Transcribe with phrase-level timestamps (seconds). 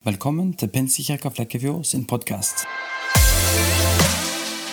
[0.00, 2.62] Velkommen til Pinsekirka Flekkefjord sin podkast.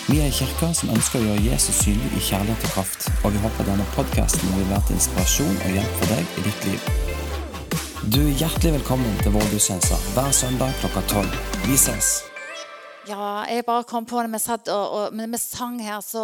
[0.08, 3.34] Vi er en kirke som ønsker å gjøre Jesus synlig i kjærlighet og kraft, og
[3.36, 6.88] vi håper denne podkasten vil være til inspirasjon og hjelp for deg i ditt liv.
[8.08, 11.36] Du er hjertelig velkommen til vår gudstjeneste hver søndag klokka tolv.
[11.66, 12.14] Vi ses.
[13.12, 16.24] Ja, jeg bare kom på det vi satt og, og vi sang her, så,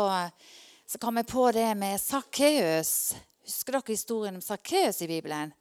[0.88, 3.17] så kom jeg på det med Sakkeus.
[3.43, 5.51] Husker dere historien om Sakkeus i Bibelen?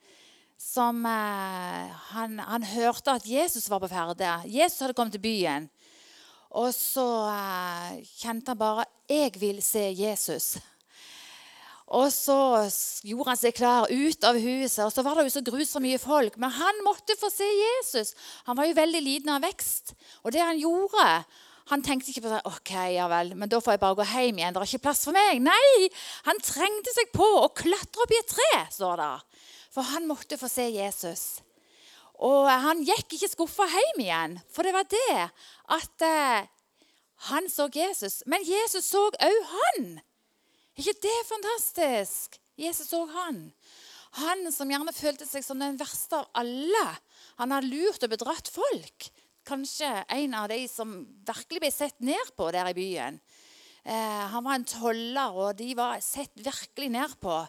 [0.62, 4.30] Som eh, han, han, hørte at Jesus var på ferde.
[4.46, 5.68] Jesus hadde kommet til byen.
[6.52, 10.60] Og så eh, kjente han bare 'Jeg vil se Jesus'.
[11.92, 12.36] Og så
[13.04, 14.84] gjorde han seg klar ut av huset.
[14.84, 16.38] og Så var det jo så grusomt mye folk.
[16.40, 18.14] Men han måtte få se Jesus.
[18.46, 19.92] Han var jo veldig liten av vekst.
[20.24, 21.24] Og det han gjorde
[21.70, 22.40] Han tenkte ikke på det.
[22.44, 24.52] ok, ja vel, men da får jeg bare gå hjem igjen.
[24.52, 25.38] Det er ikke plass for meg.
[25.40, 25.88] Nei,
[26.26, 29.31] han trengte seg på å klatre opp i et tre, står det.
[29.72, 31.40] For han måtte få se Jesus.
[32.22, 35.22] Og han gikk ikke skuffa hjem igjen, for det var det
[35.74, 36.50] at eh,
[37.32, 38.20] han så Jesus.
[38.30, 39.96] Men Jesus så òg han.
[40.76, 42.38] Er ikke det fantastisk?
[42.60, 43.48] Jesus så han.
[44.20, 46.86] Han som gjerne følte seg som den verste av alle.
[47.40, 49.08] Han har lurt og bedratt folk.
[49.48, 53.16] Kanskje en av de som virkelig ble sett ned på der i byen.
[53.82, 57.40] Eh, han var en toller, og de var sett virkelig ned på.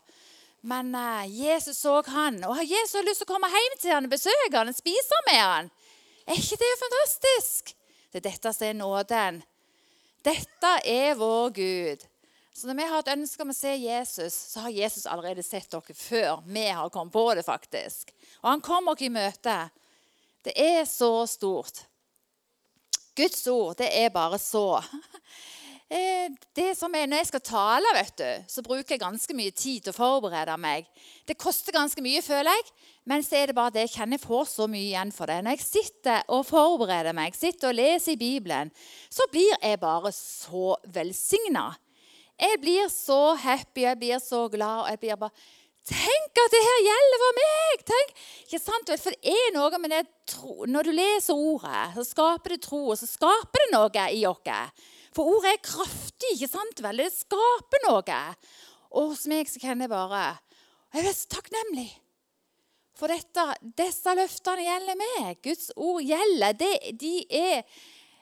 [0.64, 4.10] Men uh, Jesus så han, og Jesus hadde lyst til å komme hjem til han
[4.12, 5.72] besøke han spise med han.
[6.24, 7.74] Er ikke det fantastisk?
[8.14, 9.42] Det er dette som er nåden.
[10.24, 12.06] Dette er vår Gud.
[12.54, 15.72] Så når vi har et ønske om å se Jesus, så har Jesus allerede sett
[15.74, 17.44] dere før vi har kommet på det.
[17.44, 18.14] faktisk.
[18.44, 19.58] Og han kommer oss i møte.
[20.46, 21.84] Det er så stort.
[23.18, 24.80] Guds ord, det er bare så.
[25.94, 29.52] Eh, det som er, Når jeg skal tale, vet du, så bruker jeg ganske mye
[29.52, 30.88] tid til å forberede meg.
[31.28, 32.72] Det koster ganske mye, føler jeg,
[33.06, 35.44] men så er det bare det jeg kjenner jeg får så mye igjen for det.
[35.44, 38.72] Når jeg sitter og forbereder meg, sitter og leser i Bibelen,
[39.12, 41.68] så blir jeg bare så velsigna.
[42.42, 44.88] Jeg blir så happy, jeg blir så glad.
[44.88, 45.46] og jeg blir bare...
[45.84, 47.82] Tenk at det her gjelder for meg!
[47.92, 48.12] Tenk,
[48.46, 48.92] ikke sant?
[49.04, 50.04] For det er noe med det.
[50.72, 54.72] Når du leser ordet, så skaper det tro, og så skaper det noe i oss.
[55.14, 57.04] For ordet er kraftig, ikke sant vel?
[57.04, 58.22] Det skaper noe.
[58.94, 60.24] Og hos meg så kan jeg bare
[60.94, 61.90] Jeg er så takknemlig.
[62.98, 63.46] For dette,
[63.78, 65.40] disse løftene gjelder meg.
[65.46, 66.54] Guds ord gjelder.
[66.58, 67.64] Det, de er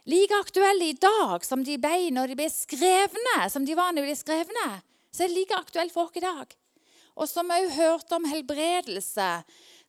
[0.07, 3.35] like aktuelle i dag som de ble når de ble skrevne.
[3.51, 4.69] Som de var når de ble skrevne.
[5.11, 6.55] Så er det like aktuelt for oss i dag.
[7.19, 9.29] Og som vi òg hørte om helbredelse,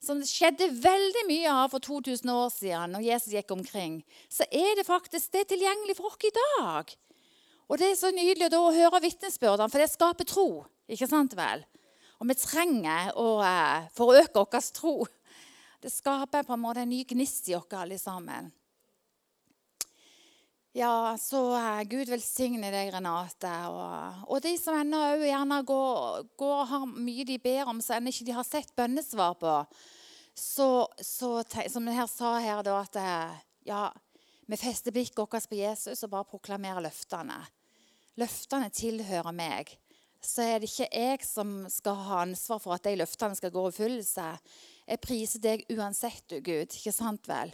[0.03, 4.45] som det skjedde veldig mye av for 2000 år siden, når Jesus gikk omkring, så
[4.51, 6.91] er det faktisk det tilgjengelig for oss i dag.
[7.71, 10.47] Og det er så nydelig å høre vitnesbyrdene, for det skaper tro.
[10.91, 11.63] ikke sant vel?
[12.19, 14.97] Og vi trenger å uh, forøke vår tro.
[15.83, 18.51] Det skaper på en måte en ny gnist i oss alle sammen.
[20.73, 23.51] Ja, så uh, Gud velsigne deg, Renate.
[23.69, 27.99] Og, og de som ennå gjerne går, går, og har mye de ber om, så
[27.99, 29.59] ennå ikke de har sett bønnesvar på
[30.33, 33.83] så, så, som jeg sa her, da, at eh, ja,
[34.49, 37.37] vi fester blikket vårt på Jesus og bare proklamerer løftene.
[38.19, 39.75] Løftene tilhører meg.
[40.23, 43.65] Så er det ikke jeg som skal ha ansvar for at de løftene skal gå
[43.65, 44.27] i oppfyllelse.
[44.87, 46.71] Jeg priser deg uansett, du Gud.
[46.71, 47.51] Ikke sant vel?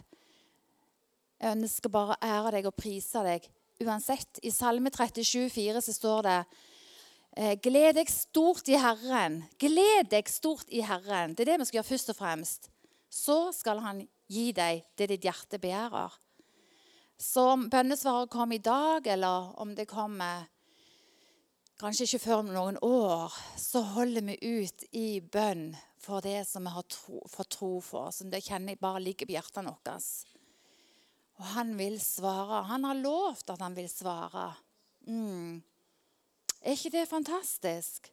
[1.40, 3.46] Jeg ønsker bare å ære deg og prise deg
[3.80, 4.42] uansett.
[4.44, 6.40] I Salme 37, 37,4 så står det
[7.38, 9.44] Eh, gled deg stort i Herren.
[9.62, 11.36] Gled deg stort i Herren.
[11.36, 12.70] Det er det vi skal gjøre først og fremst.
[13.10, 16.14] Så skal Han gi deg det ditt hjerte begjærer.
[17.20, 20.48] Så om bønnesvaret kom i dag, eller om det kommer
[21.80, 26.64] kanskje ikke før om noen år, så holder vi ut i bønn for det som
[26.64, 30.39] vi har tro, for tro for, som det kjenner bare ligger på hjertet vårt.
[31.40, 32.66] Og han vil svare.
[32.68, 34.52] Han har lovt at han vil svare.
[35.08, 35.62] Mm.
[36.62, 38.12] Er ikke det fantastisk?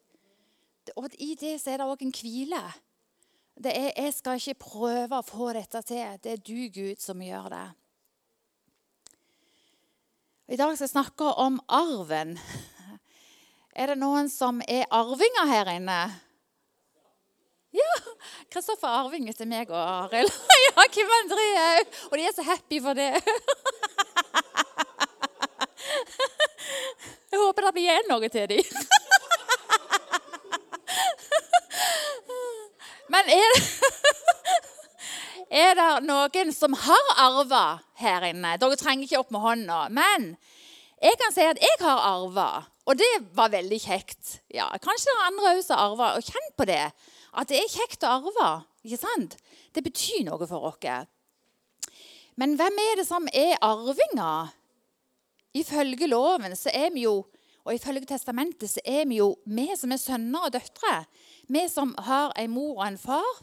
[0.94, 2.62] Og I det så er det òg en hvile.
[3.56, 6.20] Det er, jeg skal ikke prøve å få dette til.
[6.22, 7.66] Det er du, Gud, som gjør det.
[10.46, 12.36] I dag skal jeg snakke om arven.
[13.76, 15.98] Er det noen som er arvinger her inne?
[17.76, 17.94] Ja!
[18.52, 20.32] Kristoffer er arving etter meg og Arild.
[20.66, 21.86] Ja, Kim André òg.
[22.10, 23.12] Og de er så happy for det.
[27.30, 28.64] Jeg håper det blir igjen noe til dem.
[33.12, 33.62] Men er det,
[35.62, 37.64] er det noen som har arva
[38.02, 38.56] her inne?
[38.60, 39.78] Dere trenger ikke opp med hånda.
[39.94, 40.20] Men
[41.02, 42.48] jeg kan si at jeg har arva,
[42.88, 44.40] og det var veldig kjekt.
[44.52, 46.06] Ja, Kanskje det er andre òg som arva.
[46.18, 46.86] Og kjenn på det.
[47.36, 48.50] At det er kjekt å arve.
[48.84, 49.36] ikke sant?
[49.72, 51.08] Det betyr noe for oss.
[52.36, 54.52] Men hvem er det som er arvinger?
[55.56, 57.22] Ifølge loven så er vi jo,
[57.64, 60.98] og ifølge testamentet så er vi jo vi som er sønner og døtre.
[61.48, 63.40] Vi som har en mor og en far,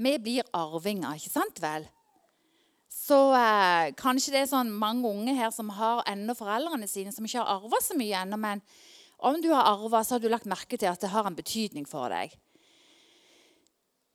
[0.00, 1.86] vi blir arvinger, ikke sant vel?
[2.90, 7.26] Så eh, kanskje det er sånn mange unge her som har ennå foreldrene sine som
[7.26, 8.62] ikke har arva så mye ennå, men
[9.20, 11.88] om du har arva, så har du lagt merke til at det har en betydning
[11.88, 12.32] for deg.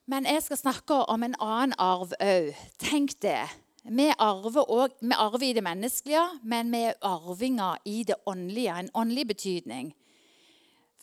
[0.06, 2.52] Men jeg skal snakke om en annen arv òg.
[2.82, 3.42] Tenk det.
[3.86, 8.80] Vi arver, også, vi arver i det menneskelige, men vi er arvinger i det åndelige.
[8.80, 9.94] En åndelig betydning.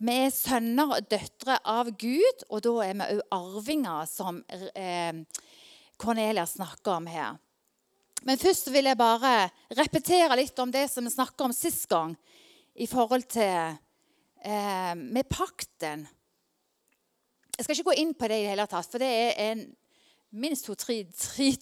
[0.03, 5.23] Vi er sønner og døtre av Gud, og da er vi òg arvinger, som eh,
[5.99, 7.39] Cornelia snakker om her.
[8.23, 12.15] Men først vil jeg bare repetere litt om det som vi snakka om sist gang
[12.75, 13.79] i forhold til
[14.43, 16.07] eh, med pakten.
[17.63, 19.61] Jeg skal ikke gå inn på det i det hele tatt, for det er en,
[20.35, 20.97] minst to-tre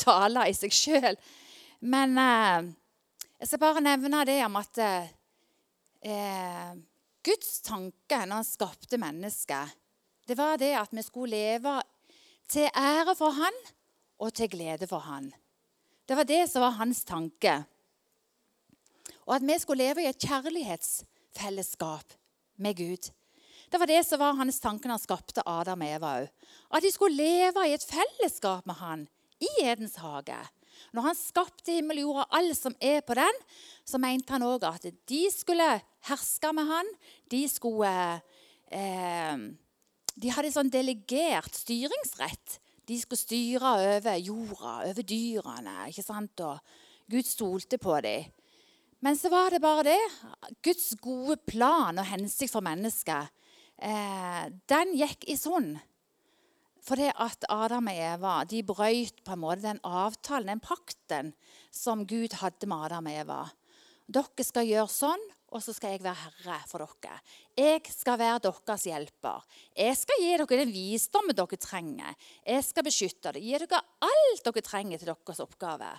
[0.06, 1.19] taler i seg sjøl.
[1.85, 2.70] Men eh,
[3.43, 6.73] jeg skal bare nevne det om at eh,
[7.20, 9.76] Guds tanke når han skapte mennesket,
[10.25, 11.76] det var det at vi skulle leve
[12.49, 13.61] til ære for han
[14.25, 15.29] og til glede for han.
[16.08, 17.58] Det var det som var hans tanke.
[19.29, 22.17] Og at vi skulle leve i et kjærlighetsfellesskap
[22.56, 23.12] med Gud.
[23.70, 26.31] Det var det som var hans tanke han skapte Adam og Eva òg.
[26.75, 29.05] At de skulle leve i et fellesskap med han
[29.40, 30.38] i Edens hage.
[30.96, 33.43] Når han skapte himmel og jord og alt som er på den,
[33.87, 35.69] så mente han òg at de skulle
[36.08, 36.90] herske med han.
[37.31, 37.93] De skulle
[38.72, 39.46] eh,
[40.20, 42.58] De hadde sånn delegert styringsrett
[42.90, 45.75] de skulle styre over jorda, over dyrene.
[45.88, 46.43] ikke sant?
[46.43, 46.58] Og
[47.11, 48.31] Gud stolte på dem.
[49.00, 50.00] Men så var det bare det.
[50.62, 53.31] Guds gode plan og hensikt for mennesket,
[53.81, 55.79] eh, den gikk i sund.
[56.85, 61.35] Fordi at Adam og Eva de brøyt på en måte den avtalen, den pakten,
[61.71, 63.43] som Gud hadde med Adam og Eva.
[64.11, 67.19] Dere skal gjøre sånn, og så skal jeg være herre for dere.
[67.59, 69.47] Jeg skal være deres hjelper.
[69.77, 72.19] Jeg skal gi dere den visdommen dere trenger.
[72.47, 75.91] Jeg skal beskytte dere, gi dere alt dere trenger til deres oppgave.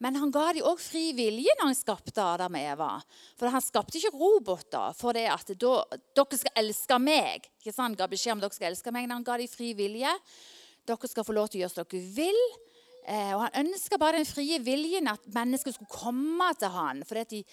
[0.00, 2.92] Men han ga dem òg fri vilje når han skapte Adam og Eva.
[3.36, 7.44] For Han skapte ikke roboter for det at dere skal elske meg.
[7.60, 7.90] Ikke sant?
[7.92, 10.14] Han ga beskjed om dere skal elske meg, men han ga dem fri vilje.
[10.88, 12.40] Dere skal få lov til å gjøre som dere vil.
[13.04, 17.20] Eh, og Han ønska bare den frie viljen at mennesker skulle komme til han, fordi
[17.20, 17.44] at de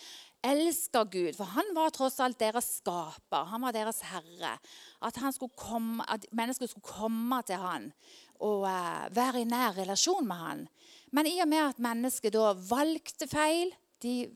[0.47, 3.47] elska Gud, for han var tross alt deres skaper.
[3.51, 4.53] Han var deres herre.
[5.01, 5.19] At,
[5.55, 7.91] komme, at mennesker skulle komme til han
[8.39, 10.67] og eh, være i nær relasjon med han.
[11.15, 13.71] Men i og med at mennesket da valgte feil
[14.03, 14.27] De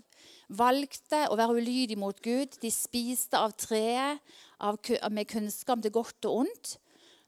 [0.57, 2.57] valgte å være ulydige mot Gud.
[2.59, 4.19] De spiste av treet
[4.59, 4.79] av,
[5.13, 6.73] med kunnskap til godt og ondt.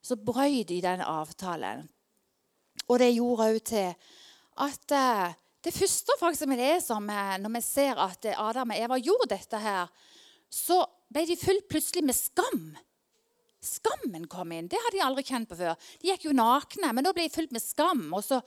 [0.04, 1.86] Så brøy de den avtalen.
[2.90, 3.94] Og det gjorde òg til
[4.66, 8.98] at uh, det første faktisk vi leser om når vi ser at Adam og Eva
[9.00, 9.88] gjorde dette, her,
[10.51, 10.81] så
[11.13, 12.66] ble de fulgt plutselig med skam.
[13.63, 14.68] Skammen kom inn.
[14.68, 15.78] Det hadde de aldri kjent på før.
[16.01, 18.10] De gikk jo nakne, men da ble de fulgt med skam.
[18.12, 18.42] Og så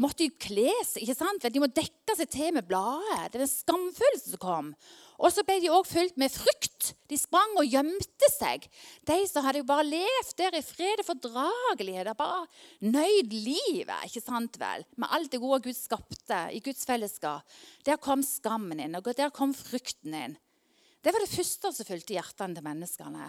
[0.00, 1.02] måtte jo kle seg.
[1.04, 1.44] ikke sant?
[1.44, 3.30] De må dekke seg til med bladet.
[3.32, 4.68] Det er en skamfølelse som kom.
[5.20, 6.94] Og så ble de òg fylt med frykt.
[7.10, 8.64] De sprang og gjemte seg.
[9.08, 12.46] De som hadde jo bare levd der i fred og fordragelighet, bare
[12.80, 14.86] nøyd livet, ikke sant vel?
[14.96, 17.44] med alt det gode Gud skapte i Guds fellesskap.
[17.84, 20.38] Der kom skammen inn, og der kom frykten inn.
[21.00, 23.28] Det var det første som fylte hjertene til menneskene.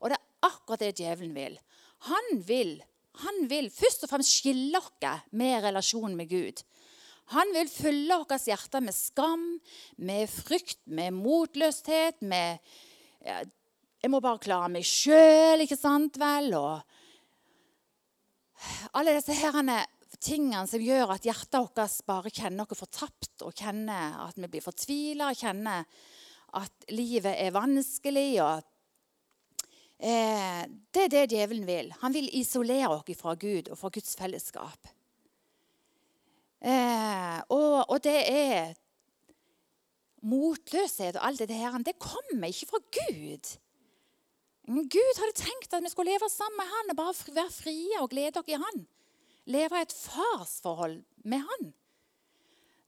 [0.00, 1.56] Og det er akkurat det djevelen vil.
[2.08, 2.76] Han vil,
[3.24, 6.62] han vil først og fremst skille oss med relasjonen med Gud.
[7.34, 9.60] Han vil fylle vårt hjerte med skam,
[10.00, 12.58] med frykt, med motløshet, med
[13.24, 13.42] ja,
[13.98, 16.54] 'Jeg må bare klare meg sjøl', ikke sant vel?
[16.54, 16.78] Og
[18.94, 19.80] alle disse herrene,
[20.22, 24.62] tingene som gjør at hjertet vårt bare kjenner oss fortapt, og kjenner at vi blir
[24.62, 25.84] fortvila, kjenner
[26.54, 28.40] at livet er vanskelig.
[28.42, 28.62] og
[29.98, 30.64] eh,
[30.94, 31.92] Det er det djevelen vil.
[32.00, 34.88] Han vil isolere oss fra Gud og fra Guds fellesskap.
[36.58, 38.74] Eh, og, det er
[40.26, 41.78] motløshet og alt det her.
[41.78, 43.56] Det kommer ikke fra Gud.
[44.68, 48.10] Gud hadde tenkt at vi skulle leve sammen med han og bare være frie og
[48.10, 48.86] glede oss i han.
[49.48, 51.70] Leve et farsforhold med han.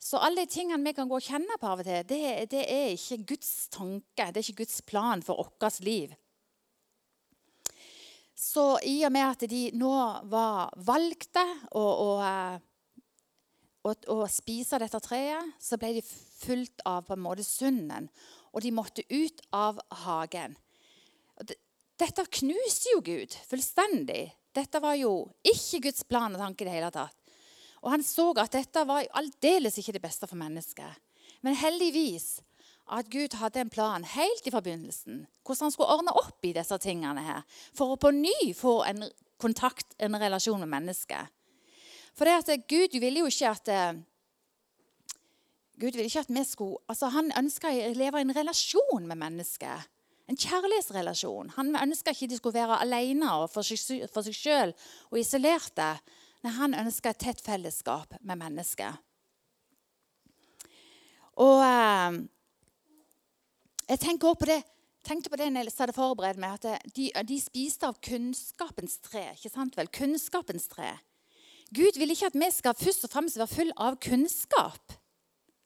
[0.00, 2.64] Så alle de tingene vi kan gå og kjenne på av og til, det, det
[2.72, 6.14] er ikke Guds tanke, det er ikke Guds plan for vårt liv.
[8.40, 9.92] Så i og med at de nå
[10.32, 11.42] var valgte
[11.76, 11.84] å,
[12.24, 12.56] eh,
[13.84, 18.08] å, å spise dette treet, så ble de fulgt av på en måte sunden.
[18.54, 20.56] Og de måtte ut av hagen.
[22.00, 24.30] Dette knuste jo Gud fullstendig.
[24.56, 27.16] Dette var jo ikke Guds plan og tanke i det hele tatt.
[27.84, 30.96] Og han så at dette var aldeles ikke det beste for mennesket.
[31.44, 32.40] Men heldigvis
[32.90, 36.78] at Gud hadde en plan helt i forbindelsen, hvordan han skulle ordne opp i disse
[36.82, 37.44] tingene her,
[37.76, 39.04] for å på ny få en
[39.40, 41.30] kontakt, en relasjon med mennesket.
[42.18, 44.00] For det at Gud ville jo ikke at eh,
[45.80, 49.16] Gud ville ikke at vi skulle, altså Han ønska å leve i en relasjon med
[49.16, 49.86] mennesket.
[50.28, 51.54] En kjærlighetsrelasjon.
[51.56, 54.74] Han ønska ikke de skulle være alene og for seg, sjøl
[55.10, 55.94] og isolerte.
[56.44, 59.00] Nei, han ønska et tett fellesskap med mennesket.
[61.40, 62.20] Og eh,
[63.90, 64.60] jeg tenker også på det
[65.06, 69.30] tenkte på det når jeg hadde forberedt meg, at de, de, spiste av kunnskapens tre.
[69.34, 69.90] ikke sant vel?
[69.92, 70.92] Kunnskapens tre.
[71.74, 74.96] Gud vil ikke at vi skal først og fremst være full av kunnskap.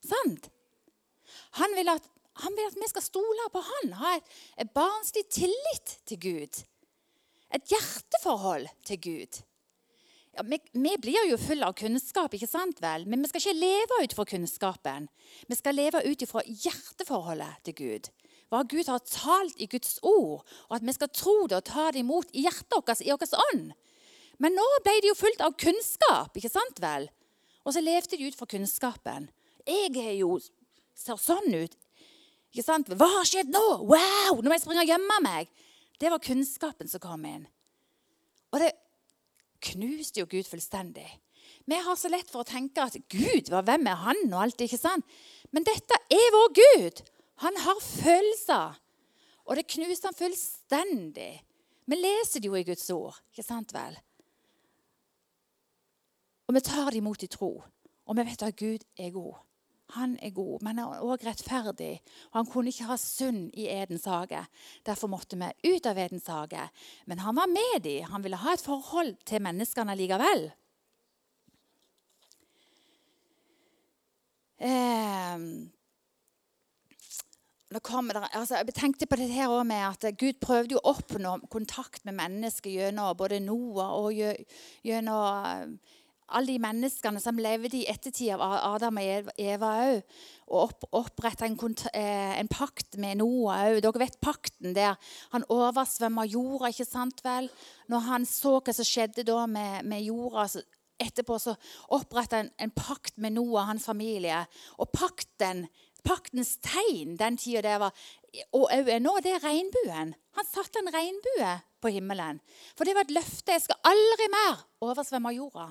[0.05, 0.51] Sant?
[1.59, 2.07] Han vil at,
[2.45, 6.63] han vil at vi skal stole på han, ha et, et barnslig tillit til Gud.
[7.55, 9.43] Et hjerteforhold til Gud.
[10.35, 13.05] Ja, vi, vi, blir jo fulle av kunnskap, ikke sant vel?
[13.07, 15.07] men vi skal ikke leve ut fra kunnskapen.
[15.47, 18.11] Vi skal leve ut fra hjerteforholdet til Gud.
[18.51, 21.87] Hva Gud har talt i Guds ord, og at vi skal tro det og ta
[21.95, 23.71] det imot i hjertet vårt, i vår ånd.
[24.43, 27.07] Men nå ble de jo fullt av kunnskap, ikke sant vel?
[27.63, 29.31] Og så levde de ut fra kunnskapen.
[29.65, 30.37] Jeg er jo
[30.99, 31.79] ser sånn ut.
[32.55, 32.91] Ikke sant?
[32.91, 33.65] Hva har skjedd nå?
[33.87, 34.39] Wow!
[34.39, 35.51] Nå må jeg springe og gjemme meg.
[35.99, 37.47] Det var kunnskapen som kom inn.
[38.55, 38.75] Og det
[39.71, 41.09] knuste jo Gud fullstendig.
[41.65, 44.21] Vi har så lett for å tenke at Gud, hvem er han?
[44.33, 45.05] og alt, ikke sant?
[45.53, 47.05] Men dette er vår Gud.
[47.45, 48.81] Han har følelser.
[49.45, 51.33] Og det knuste han fullstendig.
[51.85, 53.97] Vi leser det jo i Guds ord, ikke sant vel?
[56.49, 57.53] Og vi tar det imot i tro.
[58.05, 59.41] Og vi vet at Gud er god.
[59.95, 61.93] Han er god, men han er òg rettferdig.
[62.33, 64.41] Og han kunne ikke ha synd i Edens hage.
[64.87, 66.67] Derfor måtte vi ut av Edens hage.
[67.07, 68.11] Men han var med dem.
[68.11, 70.49] Han ville ha et forhold til menneskene likevel.
[74.65, 75.39] Eh,
[77.75, 82.15] der, altså, jeg tenkte på det her med at Gud prøvde å oppnå kontakt med
[82.15, 85.79] mennesker gjennom både Noah og gjennom
[86.29, 88.43] alle de menneskene som levde i ettertid av
[88.75, 90.01] Adam og Eva òg.
[90.49, 91.59] Og opp, oppretta en,
[91.93, 93.81] eh, en, pakt med Noah òg.
[93.85, 94.97] Dere vet pakten der
[95.33, 97.51] han oversvømma jorda, ikke sant vel?
[97.89, 100.63] Når han så hva som skjedde da med, med jorda, så
[101.01, 101.57] etterpå så
[101.93, 104.45] oppretta han en pakt med Noah og hans familie.
[104.79, 105.67] Og pakten,
[106.05, 107.93] paktens tegn den tida det var
[108.51, 110.15] og òg nå, det er regnbuen.
[110.35, 112.41] Han satte en regnbue på himmelen.
[112.75, 113.55] For det var et løfte.
[113.55, 115.69] Jeg skal aldri mer oversvømme jorda.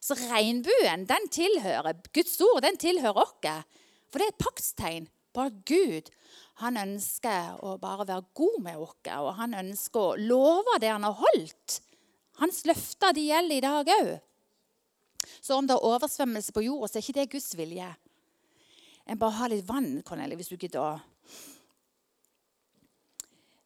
[0.00, 3.66] Så regnbuen den tilhører Guds ord den tilhører oss.
[4.10, 6.08] For det er et paktstegn på at Gud
[6.60, 8.96] han ønsker å bare være god med oss.
[9.20, 11.80] Og han ønsker å love det han har holdt.
[12.40, 14.10] Hans løfter de gjelder i dag òg.
[15.40, 17.88] Så om det er oversvømmelse på jorda, så er ikke det Guds vilje.
[19.04, 21.00] En bare har litt vann, Cornelie, hvis du gidder.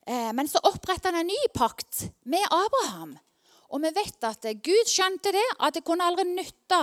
[0.07, 3.15] Eh, men så oppretter han en ny pakt med Abraham.
[3.75, 6.79] Og vi vet at Gud skjønte det, at det kunne aldri nytte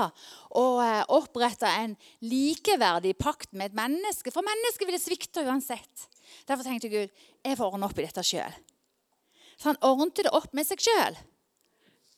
[0.59, 1.93] å eh, opprette en
[2.27, 4.33] likeverdig pakt med et menneske.
[4.33, 6.07] For mennesket ville svikte uansett.
[6.49, 8.57] Derfor tenkte Gud jeg får ordne opp i dette sjøl.
[9.55, 11.15] Så han ordnet det opp med seg sjøl.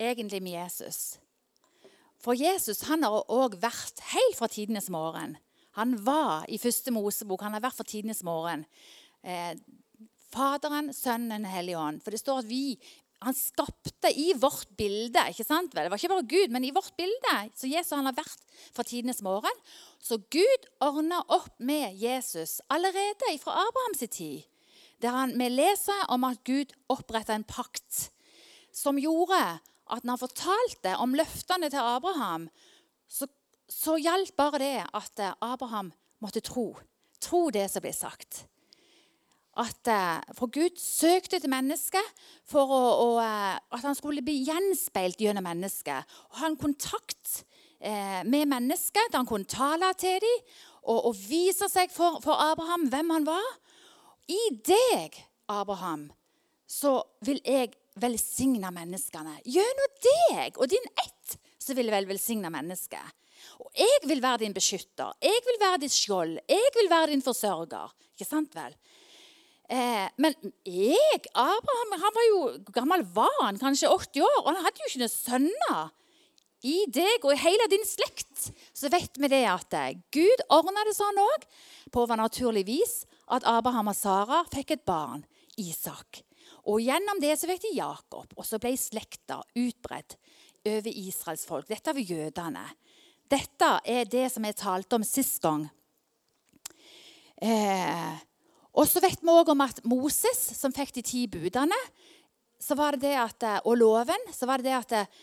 [0.01, 1.20] Egentlig med Jesus.
[2.24, 5.38] For Jesus han har òg vært helt fra tidenes morgen.
[5.77, 7.46] Han var i første Mosebok.
[7.46, 8.65] Han har vært fra tidenes morgen.
[9.22, 9.53] Eh,
[10.34, 12.01] Faderen, Sønnen, Hellige Ånd.
[12.01, 12.77] For det står at vi,
[13.25, 15.22] han skapte i vårt bilde.
[15.30, 15.74] ikke sant?
[15.74, 17.36] Det var ikke bare Gud, men i vårt bilde.
[17.56, 18.44] Så Jesus han har vært
[18.75, 19.62] fra tidenes morgen.
[20.03, 24.44] Så Gud ordna opp med Jesus allerede fra Abrahams tid.
[25.01, 28.10] Der han, vi leser om at Gud oppretta en pakt
[28.74, 29.39] som gjorde
[29.92, 32.48] at når han fortalte om løftene til Abraham,
[33.08, 33.27] så,
[33.70, 35.92] så gjaldt bare det at Abraham
[36.24, 36.72] måtte tro.
[37.24, 38.46] Tro det som ble sagt
[39.62, 44.39] at eh, For Gud søkte til mennesket for å, å, eh, at han skulle bli
[44.48, 46.10] gjenspeilt gjennom mennesket.
[46.31, 47.43] Og ha en kontakt
[47.79, 50.41] eh, med mennesket, da han kunne tale til dem
[50.83, 53.50] og, og vise seg for, for, Abraham hvem han var.
[54.31, 55.19] I deg,
[55.51, 56.07] Abraham,
[56.67, 59.38] så vil jeg velsigne menneskene.
[59.45, 63.19] Gjennom deg og din ett så vil jeg vel velsigne mennesket.
[63.63, 67.24] Og jeg vil være din beskytter, jeg vil være ditt skjold, jeg vil være din
[67.24, 67.93] forsørger.
[68.15, 68.75] Ikke sant vel?
[69.74, 70.36] Eh, men
[70.68, 72.39] jeg, Abraham, han var jo
[72.75, 75.94] gammel var han, kanskje 80 år, og han hadde jo ikke noen sønner.
[76.63, 80.86] I deg og i hele din slekt så vet vi det at eh, Gud ordna
[80.88, 81.48] det sånn òg,
[81.92, 82.94] på overnaturlig vis,
[83.34, 85.25] at Abraham og Sara fikk et barn,
[85.60, 86.22] Isak.
[86.70, 90.18] Og Gjennom det så fikk de Jakob, og så ble slekta utbredt
[90.70, 91.68] over Israels folk.
[91.68, 92.63] Dette var jødene.
[93.30, 95.65] Dette er det som jeg talte om sist gang.
[97.44, 98.22] Eh,
[98.74, 101.77] og så vet vi òg om at Moses, som fikk de ti budene,
[102.63, 105.22] så var det det at, eh, og loven, så var det det at eh,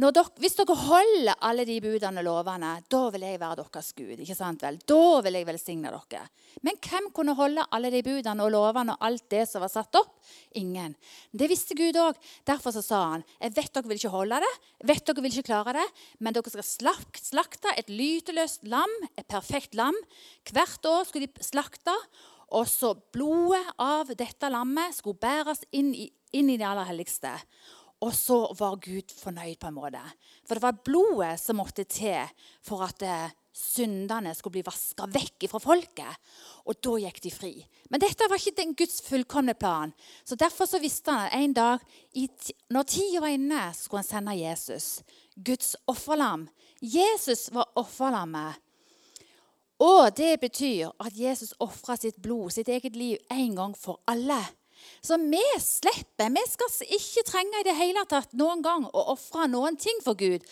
[0.00, 4.22] dere, hvis dere holder alle de budene og lovene, da vil jeg være deres Gud.
[4.22, 4.78] ikke sant vel?
[4.88, 6.22] Da vil jeg velsigne dere.
[6.64, 9.98] Men hvem kunne holde alle de budene og lovene og alt det som var satt
[10.00, 10.16] opp?
[10.56, 10.94] Ingen.
[11.32, 12.16] Det visste Gud òg.
[12.48, 15.36] Derfor så sa han jeg vet dere vil ikke holde det, jeg vet dere vil
[15.36, 15.86] ikke klare det,
[16.18, 19.96] men dere skal slakte et lyteløst lam, et perfekt lam.
[20.48, 21.94] Hvert år skulle de slakte,
[22.50, 27.32] og så blodet av dette lammet skulle bæres inn i, inn i det aller helligste.
[28.00, 30.00] Og så var Gud fornøyd på en måte.
[30.48, 32.30] For det var blodet som måtte til
[32.64, 36.30] for at eh, syndene skulle bli vaska vekk fra folket.
[36.64, 37.52] Og da gikk de fri.
[37.92, 39.92] Men dette var ikke den Guds fullkomne plan.
[40.24, 41.84] Så Derfor så visste han at en dag,
[42.72, 44.88] når tida var inne, skulle han sende Jesus.
[45.36, 46.48] Guds offerlam.
[46.80, 48.56] Jesus var offerlammet.
[49.80, 54.40] Og det betyr at Jesus ofra sitt blod, sitt eget liv, en gang for alle.
[55.02, 56.28] Så vi slipper.
[56.28, 60.18] Vi skal ikke trenge i det hele tatt noen gang å ofre noen ting for
[60.20, 60.44] Gud.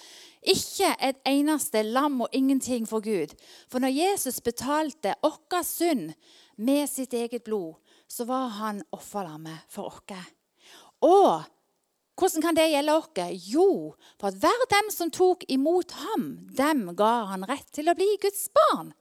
[0.48, 3.34] Ikke et eneste lam og ingenting for Gud.
[3.68, 6.12] For når Jesus betalte vår synd
[6.56, 7.76] med sitt eget blod,
[8.08, 10.28] så var han offerlammet for oss.
[11.04, 11.44] Og
[12.18, 13.10] hvordan kan det gjelde oss?
[13.44, 13.68] Jo,
[14.16, 18.08] for at hver dem som tok imot ham, dem ga han rett til å bli
[18.22, 18.94] Guds barn.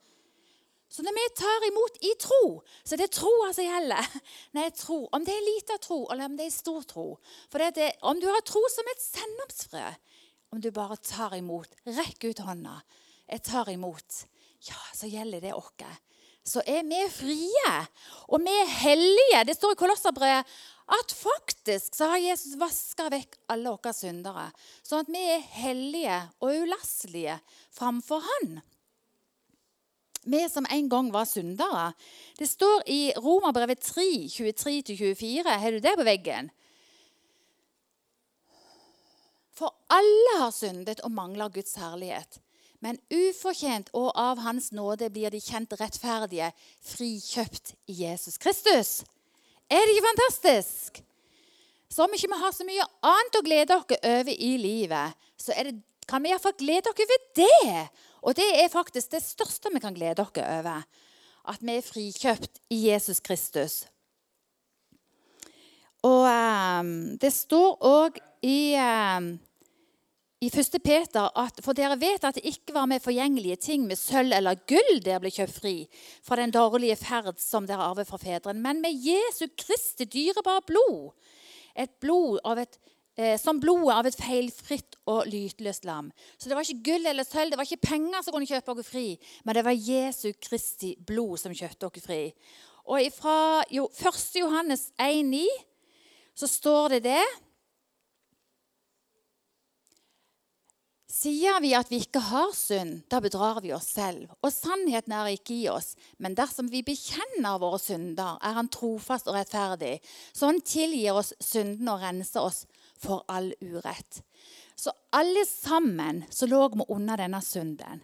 [0.98, 2.44] Så når vi tar imot i tro,
[2.82, 4.14] så er det troa som gjelder.
[4.58, 7.04] Nei, tro, Om det er lita tro, eller om det er stor tro.
[7.54, 9.84] For det er, Om du har tro som et sennepsfrø,
[10.56, 12.80] om du bare tar imot, rekk ut hånda.
[13.30, 14.24] Jeg tar imot.
[14.66, 15.86] Ja, så gjelder det oss.
[16.48, 17.74] Så er vi frie,
[18.32, 19.44] og vi er hellige.
[19.46, 20.56] Det står i Kolosserbrevet
[20.98, 24.48] at faktisk så har Jesus vaska vekk alle våre syndere.
[24.82, 27.38] Sånn at vi er hellige og ulastelige
[27.76, 28.58] framfor Han
[30.28, 31.92] vi som en gang var syndere.
[32.38, 35.48] Det står i Romerbrevet 3, 23-24.
[35.48, 36.52] Har du det på veggen?
[39.58, 42.40] For alle har syndet og mangler Guds herlighet.
[42.84, 46.52] Men ufortjent og av Hans nåde blir de kjent rettferdige,
[46.86, 49.00] frikjøpt i Jesus Kristus.
[49.68, 51.02] Er det ikke fantastisk?
[51.90, 55.56] Så om ikke vi har så mye annet å glede oss over i livet, så
[55.56, 57.80] det, kan vi iallfall glede oss over det.
[58.22, 60.88] Og det er faktisk det største vi kan glede oss over.
[61.48, 63.86] At vi er frikjøpt i Jesus Kristus.
[66.06, 69.32] Og um, det står òg i, um,
[70.44, 70.78] i 1.
[70.84, 74.60] Peter at for dere vet at det ikke var med forgjengelige ting, med sølv eller
[74.70, 75.76] gull, dere ble kjøpt fri
[76.26, 81.16] fra den dårlige ferd som dere arvet fra fedrene, men med Jesu Kristi dyrebare blod.
[81.78, 82.78] Et blod av et
[83.42, 86.12] som blodet av et feilfritt og lytløst lam.
[86.38, 88.92] Så det var ikke gull eller sølv, det var ikke penger som kunne kjøpe oss
[88.92, 89.08] fri,
[89.46, 92.22] men det var Jesu Kristi blod som kjøpte oss fri.
[92.88, 94.38] Og fra 1.
[94.38, 95.44] Johannes 1,9
[96.38, 97.26] så står det det
[101.18, 105.32] Sier vi at vi ikke har synd, da bedrar vi oss selv, og sannheten er
[105.32, 105.96] ikke i oss.
[106.22, 109.96] Men dersom vi bekjenner våre synder, er Han trofast og rettferdig,
[110.30, 112.68] så Han tilgir oss syndene og renser oss
[113.02, 114.22] for all urett.
[114.76, 118.04] Så alle sammen så lå vi under denne synden.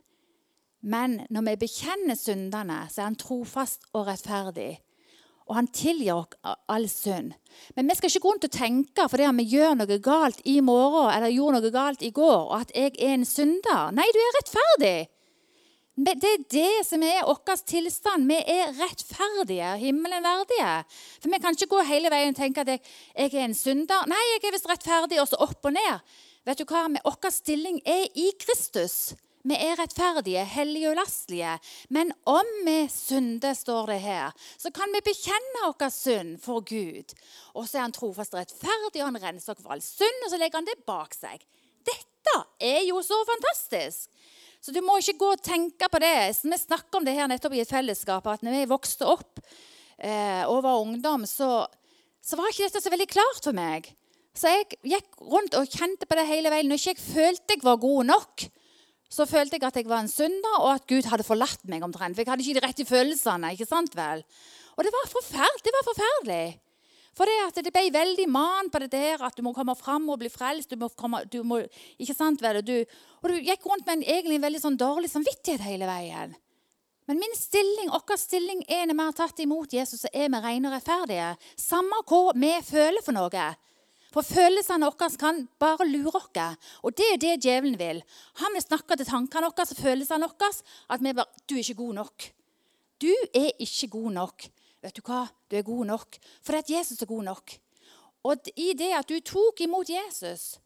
[0.84, 4.74] Men når vi bekjenner syndene, så er han trofast og rettferdig.
[5.48, 7.34] Og han tilgir oss all synd.
[7.76, 11.12] Men vi skal ikke gå rundt og tenke fordi vi gjør noe galt i morgen
[11.12, 13.92] eller gjorde noe galt i går, og at jeg er en synder.
[13.96, 14.98] Nei, du er rettferdig.
[15.94, 18.26] Det er det som er vår tilstand.
[18.26, 20.72] Vi er rettferdige, himmelen verdige.
[21.22, 22.82] For Vi kan ikke gå hele veien og tenke at jeg,
[23.14, 24.08] jeg er en synder.
[24.10, 26.16] Nei, jeg er visst rettferdig, og så opp og ned.
[26.50, 26.88] Vet du hva?
[26.98, 29.14] Vår stilling er i Kristus.
[29.46, 31.60] Vi er rettferdige, hellige og lastlige.
[31.94, 37.14] Men om vi synder, står det her, så kan vi bekjenne vår synd for Gud.
[37.54, 40.42] Og så er han trofast rettferdig, og han renser oss for all synd, og så
[40.42, 41.46] legger han det bak seg.
[41.86, 44.10] Dette er jo så fantastisk!
[44.64, 46.16] Så du må ikke gå og tenke på det.
[46.40, 48.28] Vi snakker om det her nettopp i et fellesskap.
[48.32, 49.42] at når vi vokste opp
[50.00, 51.66] eh, og var ungdom, så,
[52.24, 53.92] så, var ikke dette så veldig klart for meg.
[54.34, 56.72] Så jeg gikk rundt og kjente på det hele veien.
[56.72, 58.46] Når ikke jeg følte jeg var god nok,
[59.12, 62.16] så følte jeg at jeg var en synder, og at Gud hadde forlatt meg omtrent.
[62.16, 63.52] For jeg hadde ikke de rette følelsene.
[63.52, 64.24] ikke sant vel?
[64.78, 65.68] Og det var forferdelig.
[65.68, 66.46] Det var forferdelig.
[67.14, 70.08] For det, at det ble veldig man på det der at du må komme fram
[70.10, 70.72] og bli frelst.
[70.72, 71.62] Du må komme, du må,
[72.02, 72.64] ikke sant, vel?
[72.66, 72.74] Du,
[73.22, 76.34] og du gikk rundt med en egentlig veldig sånn dårlig samvittighet hele veien.
[77.06, 80.40] Men min stilling, vår stilling er når vi har tatt imot Jesus, så er vi
[80.42, 81.34] rene og rettferdige.
[81.60, 83.48] Samme hva vi føler for noe.
[84.14, 86.58] For følelsene våre kan bare lure oss.
[86.86, 88.02] Og det er det djevelen vil.
[88.42, 90.52] Han vil snakke til tankene våre og følelsene våre
[90.96, 92.30] at vi bare Du er ikke god nok.
[93.02, 94.46] Du er ikke god nok.
[94.84, 95.26] Vet du hva?
[95.48, 96.20] Du er god nok.
[96.44, 97.56] For at Jesus er god nok.
[98.28, 100.58] Og i det at du tok imot Jesus,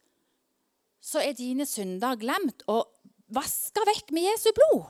[1.01, 2.89] så er dine synder glemt og
[3.34, 4.88] vaska vekk med Jesu blod.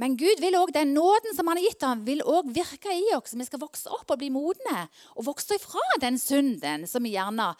[0.00, 3.12] Men Gud vil også, den nåden som han har gitt ham, vil òg virke i
[3.14, 3.36] oss.
[3.36, 7.52] Vi skal vokse opp og bli modne og vokse ifra den synden som vi gjerne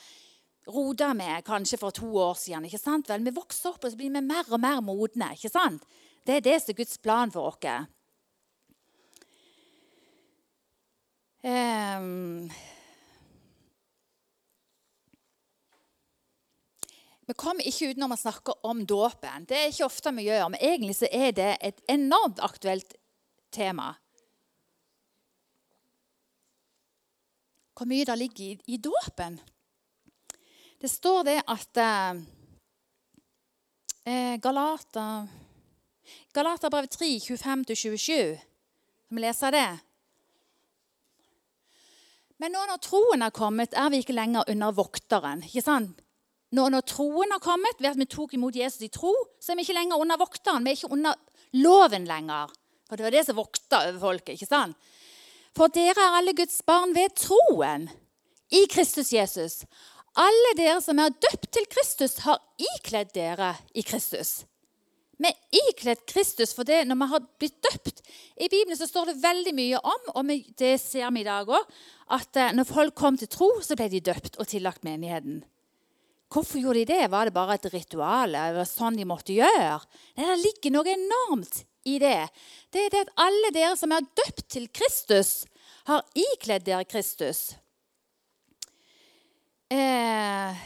[0.72, 2.64] rota med kanskje for to år siden.
[2.66, 3.08] ikke sant?
[3.08, 5.32] Vel, Vi vokser opp og så blir vi mer og mer modne.
[5.34, 5.84] ikke sant?
[6.24, 7.86] Det er det som er Guds plan for oss.
[11.42, 12.50] Um,
[17.26, 19.46] Vi kommer ikke utenom å snakke om dåpen.
[19.48, 22.96] Det er ikke ofte vi gjør, men egentlig så er det et enormt aktuelt
[23.54, 23.92] tema.
[27.78, 29.38] Hvor mye det ligger i, i dåpen.
[30.82, 32.20] Det står det at eh,
[34.12, 35.06] eh Galata
[36.34, 37.96] Galaterbrev 3, 25-27.
[37.96, 39.68] Skal vi lese det?
[42.42, 45.44] Men nå når troen er kommet, er vi ikke lenger under vokteren.
[45.46, 46.00] ikke sant?
[46.52, 49.60] Nå når, troen har kommet, ved at vi tok imot Jesus i tro, så er
[49.60, 50.66] vi ikke lenger under vokteren.
[50.66, 51.14] Vi er ikke under
[51.62, 52.50] loven lenger.
[52.88, 54.34] For det var det som vokta over folket.
[54.34, 54.90] ikke sant?
[55.56, 57.86] For dere er alle Guds barn ved troen
[58.52, 59.62] i Kristus Jesus.
[60.18, 64.42] Alle dere som er døpt til Kristus, har ikledd dere i Kristus.
[65.22, 68.02] Vi er ikledd Kristus for det når vi har blitt døpt.
[68.42, 71.74] I Bibelen så står det veldig mye om, og det ser vi i dag òg,
[72.16, 75.44] at eh, når folk kom til tro, så ble de døpt og tillagt menigheten.
[76.32, 77.10] Hvorfor gjorde de det?
[77.12, 78.34] Var det bare et ritual?
[78.56, 79.78] var sånn de måtte gjøre?
[80.16, 82.18] Nei, Det ligger noe enormt i det.
[82.72, 85.44] Det er det at alle dere som er døpt til Kristus,
[85.86, 87.52] har ikledd dere Kristus.
[89.72, 90.62] Eh,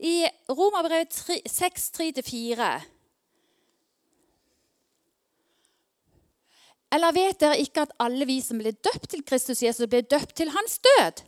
[0.00, 0.14] I
[0.48, 1.14] Romerbrevet
[1.46, 2.72] 6, 3-4
[6.94, 10.34] Eller vet dere ikke at alle vi som ble døpt til Kristus Jesus, ble døpt
[10.40, 11.22] til hans død?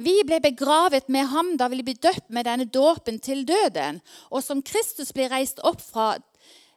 [0.00, 3.98] Vi ble begravet med ham da vi ble døpt med denne dåpen til døden.
[4.30, 6.14] Og som Kristus ble reist opp fra,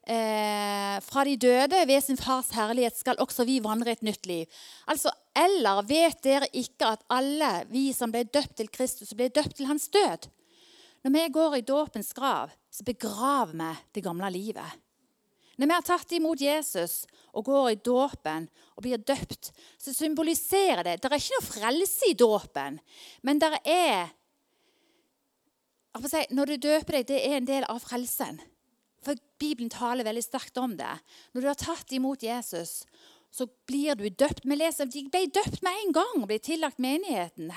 [0.08, 4.46] eh, fra de døde ved sin fars herlighet, skal også vi vandre et nytt liv.
[4.88, 9.56] Altså, Eller vet dere ikke at alle vi som ble døpt til Kristus, ble døpt
[9.58, 10.30] til hans død?
[11.04, 14.80] Når vi går i dåpens grav, så begraver vi det gamle livet.
[15.58, 20.84] Når vi har tatt imot Jesus og går i dåpen og blir døpt, så symboliserer
[20.86, 22.80] det Det er ikke noe frelse i dåpen,
[23.22, 24.10] men det er
[26.34, 28.42] Når du døper deg, det er en del av frelsen.
[29.04, 30.90] For Bibelen taler veldig sterkt om det.
[31.34, 32.86] Når du har tatt imot Jesus,
[33.34, 34.46] så blir du døpt.
[34.46, 37.52] Vi leser De ble døpt med en gang og ble tillagt menigheten.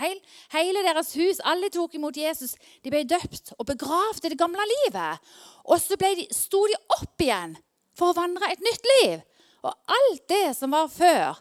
[0.52, 2.56] Hele deres hus, alle tok imot Jesus.
[2.84, 5.22] De ble døpt og begravde det gamle livet.
[5.64, 7.56] Og så de, sto de opp igjen
[7.96, 9.20] for å vandre et nytt liv.
[9.66, 11.40] Og alt det som var før,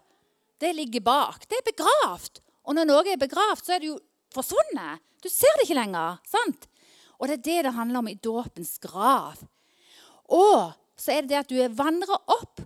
[0.61, 1.47] det ligger bak.
[1.49, 2.41] Det er begravd.
[2.65, 3.99] Og når noe er begravd, så er det jo
[4.33, 5.03] forsvunnet.
[5.21, 6.17] Du ser det ikke lenger.
[6.27, 6.67] sant?
[7.19, 9.39] Og det er det det handler om i dåpens grav.
[10.31, 12.63] Og så er det det at du vandrer opp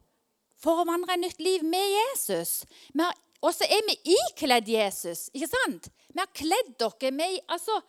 [0.60, 2.64] for å vandre et nytt liv med Jesus.
[3.40, 5.90] Og så er vi ikledd Jesus, ikke sant?
[6.10, 7.80] Vi har kledd dere med altså,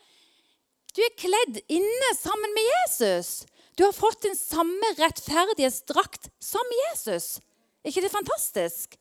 [0.95, 3.45] Du er kledd inne sammen med Jesus.
[3.81, 7.39] Du har fått den samme rettferdighetsdrakt som Jesus.
[7.81, 8.99] Er ikke det fantastisk?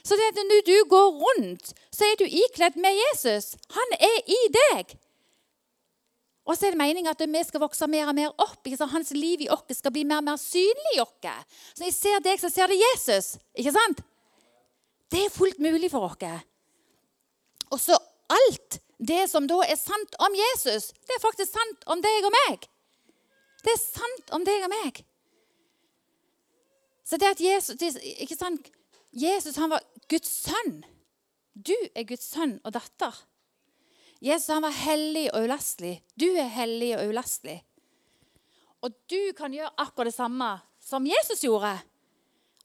[0.00, 3.50] Så det at når du går rundt, så er du ikledd med Jesus.
[3.76, 4.96] Han er i deg.
[6.48, 8.64] Og så er det meningen at vi skal vokse mer og mer opp.
[8.64, 8.94] Ikke sant?
[8.96, 11.52] hans liv i oss skal bli mer og mer synlig i oss.
[11.76, 13.34] Så når jeg ser deg, så ser det Jesus.
[13.52, 14.00] Ikke sant?
[15.12, 16.40] Det er fullt mulig for oss.
[17.68, 18.00] Og så
[18.32, 22.40] alt det som da er sant om Jesus, det er faktisk sant om deg og
[22.46, 22.71] meg.
[23.62, 25.02] Det er sant om deg og meg.
[27.06, 28.70] Så det at Jesus, ikke sant?
[29.12, 30.80] Jesus han var Guds sønn.
[31.52, 33.14] Du er Guds sønn og datter.
[34.22, 35.98] Jesus han var hellig og ulastelig.
[36.14, 37.58] Du er hellig og ulastelig.
[38.82, 40.50] Og du kan gjøre akkurat det samme
[40.82, 41.74] som Jesus gjorde.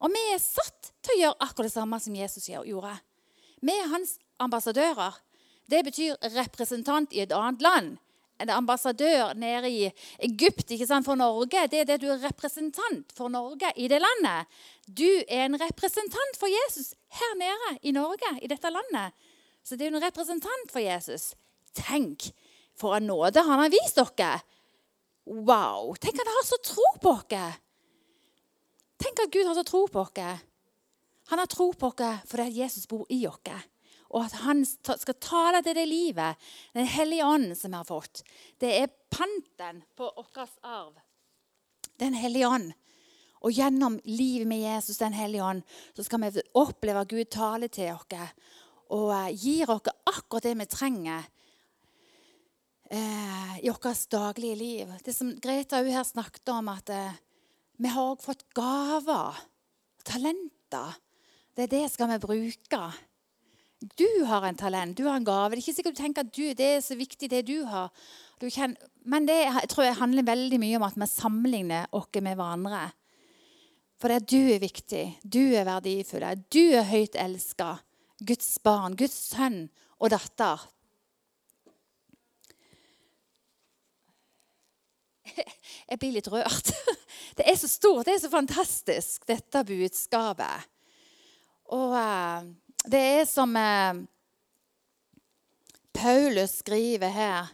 [0.02, 2.94] Og vi er satt til å gjøre akkurat det samme som Jesus gjorde.
[3.62, 5.18] Vi er hans ambassadører.
[5.68, 7.96] Det betyr representant i et annet land
[8.40, 9.86] en ambassadør nede i
[10.24, 11.68] Egypt ikke sant, for Norge.
[11.72, 14.50] Det er det du er representant for Norge i det landet.
[14.88, 19.16] Du er en representant for Jesus her nede i Norge, i dette landet.
[19.64, 21.34] Så det er en representant for Jesus.
[21.76, 22.30] Tenk
[22.78, 24.40] for en nåde han har vist dere.
[25.28, 25.96] Wow!
[26.00, 27.58] Tenk at han har så tro på dere.
[28.98, 30.38] Tenk at Gud har så tro på dere.
[31.28, 33.68] Han har tro på dere fordi Jesus bor i oss.
[34.10, 36.36] Og at han skal tale til det livet,
[36.74, 38.24] Den hellige ånden som vi har fått.
[38.60, 40.94] Det er panten på vår arv.
[42.00, 42.74] Den hellige ånd.
[43.46, 47.68] Og gjennom livet med Jesus, Den hellige ånd, så skal vi oppleve at Gud taler
[47.68, 48.32] til oss
[48.88, 51.26] og uh, gir oss akkurat det vi trenger
[52.94, 54.94] uh, i vårt daglige liv.
[55.04, 57.18] Det som Greta her snakket om, at uh,
[57.78, 59.36] vi har fått gaver,
[60.08, 60.96] talenter.
[61.54, 62.82] Det er det skal vi bruke.
[63.78, 65.52] Du har en talent, du har en gave.
[65.54, 67.92] Det er ikke sikkert du tenker at du, det er så viktig, det du har.
[68.42, 72.10] Du kjenner, men det jeg tror jeg handler veldig mye om at vi sammenligner oss
[72.18, 72.88] med hverandre.
[74.02, 77.78] For det er du er viktig, du er verdifull, du er høyt elska.
[78.18, 79.70] Guds barn, Guds sønn
[80.02, 80.66] og datter.
[85.90, 86.74] Jeg blir litt rørt.
[87.38, 90.64] Det er så stort, det er så fantastisk, dette budskapet.
[91.70, 92.48] Og uh,
[92.88, 93.94] det er som eh,
[95.94, 97.54] Paulus skriver her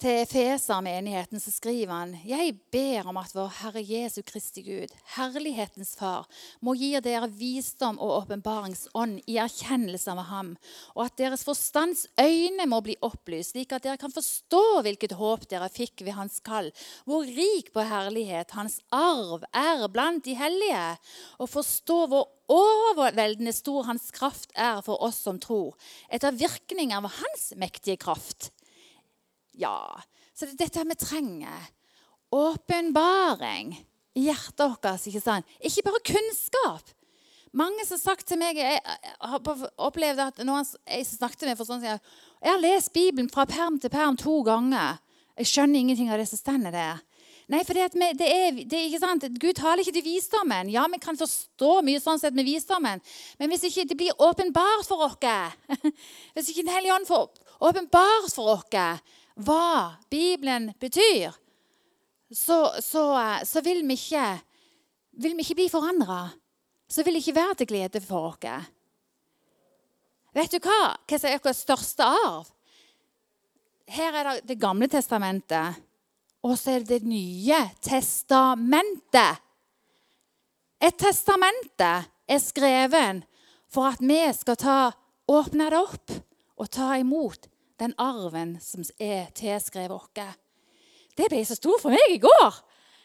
[0.00, 5.92] til Efeser-menigheten så skriver han Jeg ber om at vår Herre Jesu Kristi Gud, Herlighetens
[5.98, 6.28] Far,
[6.64, 10.54] må gi dere visdom og åpenbaringsånd i erkjennelse av ham,
[10.94, 15.44] og at deres forstands øyne må bli opplyst, slik at dere kan forstå hvilket håp
[15.50, 16.70] dere fikk ved hans kall,
[17.04, 20.86] hvor rik på herlighet hans arv er blant de hellige,
[21.36, 25.76] og forstå hvor overveldende stor hans kraft er for oss som tror,
[26.08, 28.48] etter virkning av hans mektige kraft
[29.60, 29.76] ja.
[30.34, 31.68] Så det er dette vi trenger.
[32.34, 33.74] Åpenbaring
[34.16, 35.06] i hjertet vårt.
[35.06, 35.58] Ikke sant?
[35.60, 36.96] Ikke bare kunnskap.
[37.52, 39.40] Mange som har sagt til meg Jeg har
[39.74, 41.98] opplevd at noen jeg snakket med for sånn jeg,
[42.38, 45.00] jeg har lest Bibelen fra perm til perm to ganger.
[45.40, 47.00] Jeg skjønner ingenting av det som står der.
[47.50, 49.24] Nei, for det, det, er, det er ikke sant.
[49.42, 50.68] Gud taler ikke til visdommen.
[50.70, 53.02] Ja, vi kan forstå mye sånn sett med visdommen,
[53.40, 55.16] men hvis ikke det blir åpenbart for oss
[56.36, 57.26] Hvis ikke Den hellige ånd får
[57.60, 58.70] åpenbart for oss
[59.44, 61.34] hva Bibelen betyr,
[62.30, 63.04] så, så,
[63.44, 64.26] så vil, vi ikke,
[65.18, 66.28] vil, vi ikke, bli forandra.
[66.90, 68.70] Så vil det ikke være til glede for oss.
[70.34, 70.94] Vet du hva?
[71.10, 72.50] Hva som er vår største arv?
[73.90, 75.80] Her er det Det gamle testamentet,
[76.46, 79.42] og så er det Det nye testamentet.
[80.80, 81.90] Et testamente
[82.28, 83.26] er skrevet
[83.70, 84.78] for at vi skal ta,
[85.28, 86.14] åpne det opp
[86.56, 87.49] og ta imot
[87.80, 90.36] den arven som er tilskrevet oss.
[91.16, 92.60] Det ble så stort for meg i går.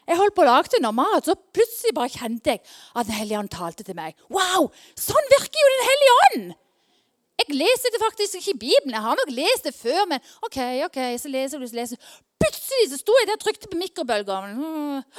[0.06, 2.62] Jeg holdt på å lage noe mat, så plutselig bare kjente jeg
[2.94, 4.14] at Den hellige ånd talte til meg.
[4.30, 4.68] Wow!
[4.94, 6.54] Sånn virker jo Den hellige ånd!
[7.36, 8.94] Jeg leser det faktisk ikke i Bibelen.
[8.96, 12.06] Jeg har nok lest det før, men OK, ok, så leser du, så leser du.
[12.40, 15.02] Plutselig så sto jeg der og trykte på mikrobølgeovnen.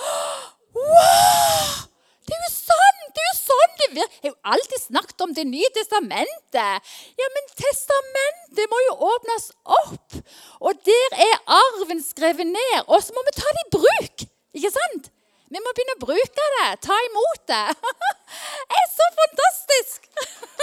[0.77, 1.96] Wow!
[2.27, 3.03] Det er jo sånn!
[3.15, 4.15] Det er jo sånn det virker.
[4.21, 6.89] Jeg har jo alltid snakket om Det nye testamentet.
[7.21, 10.17] Ja, men testamentet må jo åpnes opp.
[10.59, 12.79] Og der er arven skrevet ned.
[12.85, 14.27] Og så må vi ta det i bruk.
[14.59, 15.11] Ikke sant?
[15.47, 16.69] Vi må begynne å bruke det.
[16.83, 17.65] Ta imot det.
[18.67, 20.09] Det er så fantastisk!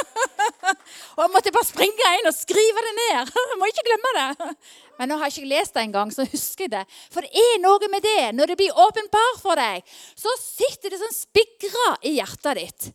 [1.17, 3.31] Og jeg måtte bare springe inn og skrive det ned.
[3.51, 4.57] Jeg må ikke glemme det.
[4.99, 6.83] Men nå har jeg ikke lest det engang, så husker jeg det.
[7.11, 8.29] For det er noe med det.
[8.39, 9.83] Når det blir åpenbart for deg,
[10.15, 12.87] så sitter det sånn spigra i hjertet ditt.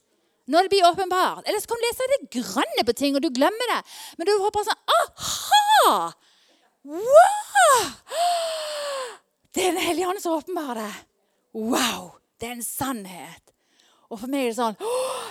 [0.50, 1.44] Når det blir åpenbart.
[1.44, 3.82] Eller så kan du lese det grønne på ting, og du glemmer det.
[4.18, 5.94] Men du bare sånn Aha!
[6.88, 7.92] Wow!
[9.52, 11.06] Det er Den hellige ånd som åpenbarer det.
[11.60, 12.14] Wow!
[12.40, 13.44] Det er en sannhet.
[14.10, 14.78] Og for meg er det sånn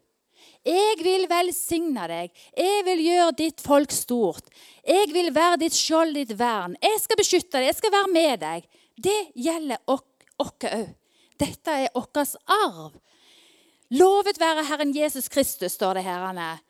[0.64, 2.30] Jeg vil velsigne deg.
[2.56, 4.46] Jeg vil gjøre ditt folk stort.
[4.80, 6.78] Jeg vil være ditt skjold, ditt vern.
[6.80, 7.68] Jeg skal beskytte deg.
[7.68, 8.70] Jeg skal være med deg.
[8.96, 10.66] Det gjelder oss òg.
[11.38, 12.94] Dette er vår arv.
[13.94, 16.60] Lovet være Herren Jesus Kristus, står det her.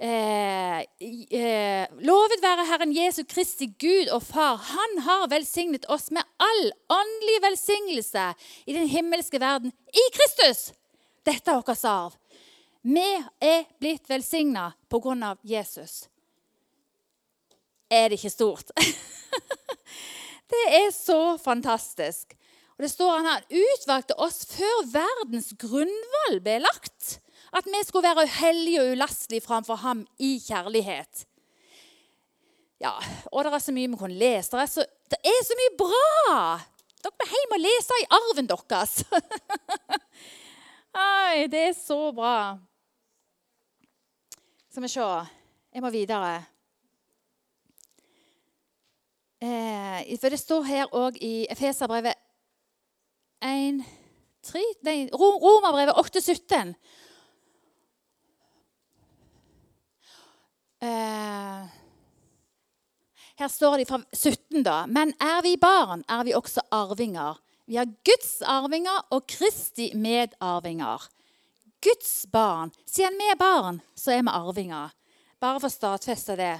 [0.00, 4.56] Eh, eh, lovet være Herren Jesu Kristi Gud og Far.
[4.56, 8.34] Han har velsignet oss med all åndelig velsignelse
[8.66, 10.72] i den himmelske verden i Kristus.
[11.26, 12.16] Dette er vår arv.
[12.82, 13.08] Vi
[13.44, 15.36] er blitt velsigna pga.
[15.44, 16.08] Jesus.
[17.90, 18.70] Er det ikke stort?
[20.50, 22.36] det er så fantastisk.
[22.78, 27.18] Og det står han utvalgte oss før verdens grunnvoll ble lagt.
[27.52, 31.26] At vi skulle være hellige og ulastelige framfor ham i kjærlighet.
[32.80, 32.94] Ja,
[33.28, 34.54] og det er så mye vi kunne lese.
[34.54, 36.36] Det er så, det er så mye bra!
[37.00, 38.94] Dere må hjem og lese i arven deres.
[41.04, 42.56] Oi, det er så bra.
[44.70, 45.04] Skal vi se
[45.74, 46.40] Jeg må videre.
[49.40, 52.18] Eh, for det står her òg i Efeserbrevet
[53.40, 53.80] 1,
[54.44, 56.74] 3, nei, Romerbrevet 8, 17.
[60.80, 61.68] Uh,
[63.40, 64.84] her står det fra 17, da.
[64.88, 67.40] Men er vi barn, er vi også arvinger.
[67.68, 71.04] Vi er Guds arvinger og Kristi medarvinger.
[71.80, 72.72] Guds barn.
[72.84, 74.92] Siden vi er barn, så er vi arvinger.
[75.40, 76.56] Bare for å stadfeste det.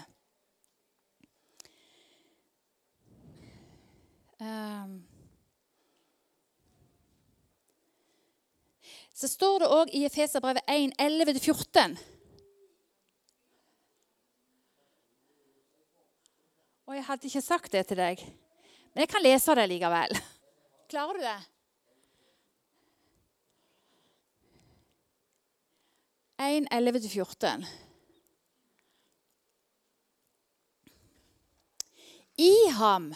[9.20, 11.98] Så står det òg i Efeserbrevet 1, 11-14.
[16.88, 18.22] Og jeg hadde ikke sagt det til deg,
[18.90, 20.16] men jeg kan lese det likevel.
[20.90, 21.38] Klarer du det?
[26.40, 27.68] 1, 11-14.
[32.40, 33.12] I ham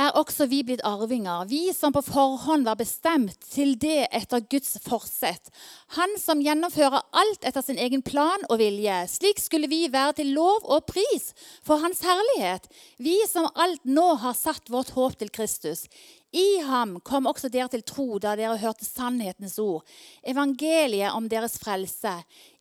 [0.00, 4.78] er også vi blitt arvinger, vi som på forhånd var bestemt til det etter Guds
[4.84, 5.50] forsett.
[5.96, 8.96] Han som gjennomfører alt etter sin egen plan og vilje.
[9.12, 11.30] Slik skulle vi være til lov og pris
[11.66, 15.86] for Hans herlighet, vi som alt nå har satt vårt håp til Kristus.
[16.30, 19.82] I ham kom også dere til tro da dere hørte sannhetens ord,
[20.22, 22.12] evangeliet om deres frelse.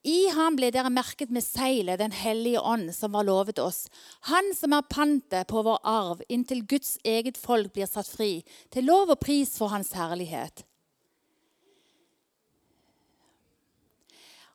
[0.01, 3.85] I ham ble dere merket med seilet Den hellige ånd, som var lovet oss.
[4.31, 8.41] Han som er pantet på vår arv, inntil Guds eget folk blir satt fri,
[8.73, 10.65] til lov og pris for Hans herlighet.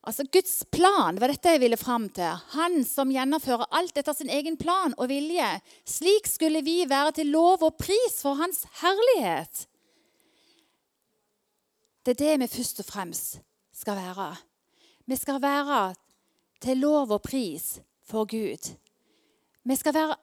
[0.05, 2.41] Altså Guds plan var dette jeg ville fram til.
[2.53, 5.47] Han som gjennomfører alt etter sin egen plan og vilje.
[5.89, 9.65] Slik skulle vi være til lov og pris for Hans herlighet.
[12.05, 13.39] Det er det vi først og fremst
[13.73, 14.29] skal være.
[15.09, 15.95] Vi skal være
[16.61, 18.75] til lov og pris for Gud.
[19.65, 20.17] Vi skal være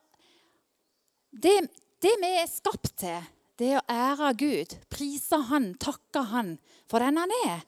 [1.31, 1.57] Det,
[2.03, 3.21] det vi er skapt til,
[3.57, 6.57] det er å ære Gud, prise Han, takke Han
[6.91, 7.61] for den Han er.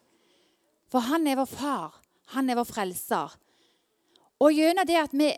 [0.91, 2.02] For Han er vår far.
[2.33, 3.33] Han er vår frelser.
[4.43, 5.31] Og gjennom det at vi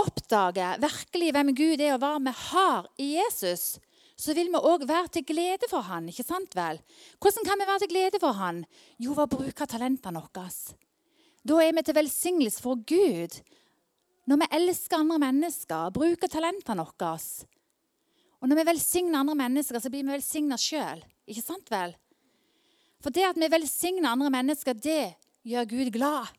[0.00, 3.78] oppdager virkelig hvem Gud er, og hva vi har i Jesus,
[4.20, 6.80] så vil vi òg være til glede for han, ikke sant vel?
[7.20, 8.64] Hvordan kan vi være til glede for han?
[9.00, 10.76] Jo, ved å bruke talentene våre.
[11.40, 13.38] Da er vi til velsignelse for Gud.
[14.28, 17.14] Når vi elsker andre mennesker, bruker talentene våre.
[18.40, 21.02] Og når vi velsigner andre mennesker, så blir vi velsigna sjøl.
[21.28, 21.96] Ikke sant vel?
[23.00, 25.14] For det at vi velsigner andre mennesker, det
[25.46, 26.30] gjør Gud glad.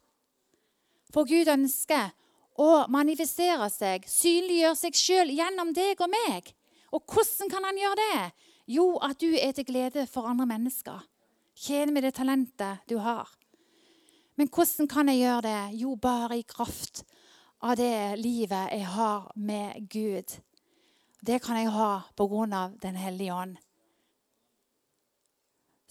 [1.12, 2.12] For Gud ønsker
[2.62, 6.52] å manifestere seg, synliggjøre seg sjøl gjennom deg og meg.
[6.92, 8.26] Og hvordan kan han gjøre det?
[8.72, 11.00] Jo, at du er til glede for andre mennesker.
[11.58, 13.30] Tjene med det talentet du har.
[14.40, 15.80] Men hvordan kan jeg gjøre det?
[15.82, 17.04] Jo, bare i kraft
[17.62, 20.38] av det livet jeg har med Gud.
[21.22, 23.60] Det kan jeg ha på grunn av Den hellige ånd.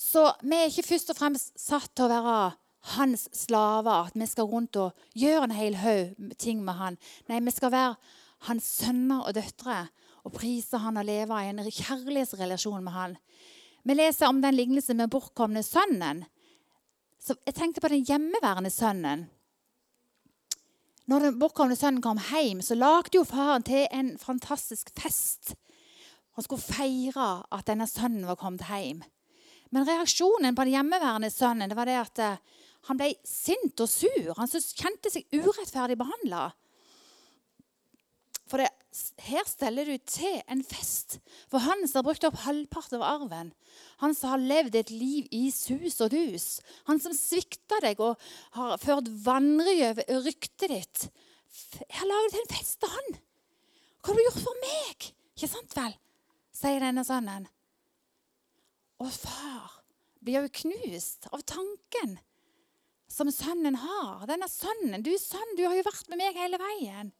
[0.00, 2.38] Så vi er ikke først og fremst satt til å være
[2.96, 6.98] hans slaver, at vi skal rundt og gjøre en hel haug ting med han.
[7.28, 7.96] Nei, vi skal være
[8.48, 9.82] hans sønner og døtre
[10.24, 13.16] og prise han og leve i en kjærlighetsrelasjon med han.
[13.84, 16.24] Vi leser om den lignelsen med bortkomne sønnen.
[17.20, 19.28] Så jeg tenkte på den hjemmeværende sønnen.
[21.08, 25.54] Når den bortkomne sønnen kom hjem, så lagde jo faren til en fantastisk fest.
[26.36, 29.02] Han skulle feire at denne sønnen var kommet hjem.
[29.70, 33.90] Men reaksjonen på den hjemmeværende sønnen det var det at eh, han ble sint og
[33.90, 34.32] sur.
[34.38, 36.48] Han kjente seg urettferdig behandla.
[38.50, 38.70] For det,
[39.28, 41.20] her steller du til en fest
[41.50, 43.52] for han som har brukt opp halvparten av arven.
[44.02, 46.48] Han som har levd et liv i sus og dus.
[46.90, 48.18] Han som svikta deg og
[48.56, 51.06] har ført vanry over ryktet ditt.
[51.78, 53.20] Jeg har laget en fest til han.
[54.00, 55.10] Hva har du gjort for meg?
[55.36, 55.98] Ikke sant vel?
[56.60, 57.46] sier denne sønnen.
[59.00, 59.78] Og far
[60.20, 62.18] blir jo knust av tanken
[63.10, 64.22] som sønnen har.
[64.30, 67.10] Denne sønnen, du sønn, du har jo vært med meg hele veien.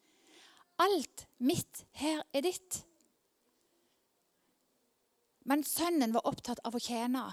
[0.80, 2.82] Alt mitt her er ditt.
[5.51, 7.24] Men sønnen var opptatt av å tjene.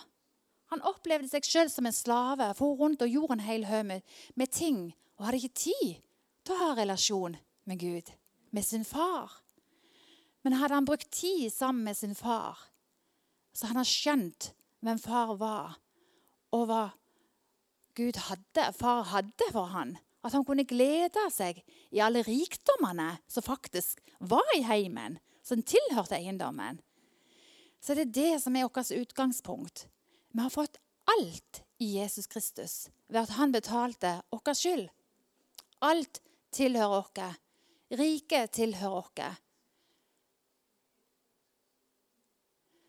[0.73, 4.15] Han opplevde seg sjøl som en slave, for rundt og gjorde en hel haug med,
[4.35, 5.99] med, ting og hadde ikke tid
[6.43, 7.37] til å ha relasjon
[7.69, 8.09] med Gud,
[8.51, 9.31] med sin far.
[10.43, 12.59] Men hadde han brukt tid sammen med sin far,
[13.55, 14.51] så han har skjønt
[14.85, 15.77] hvem far var,
[16.55, 16.83] og hva
[17.97, 19.95] Gud hadde, far hadde for han,
[20.25, 26.19] at han kunne glede seg i alle rikdommene som faktisk var i heimen, som tilhørte
[26.19, 26.81] eiendommen.
[27.81, 29.87] Så det er det som er vårt utgangspunkt.
[30.33, 30.77] Vi har fått
[31.07, 34.87] alt i Jesus Kristus ved at han betalte vår skyld.
[35.79, 36.21] Alt
[36.53, 37.37] tilhører oss.
[37.97, 39.43] Riket tilhører oss.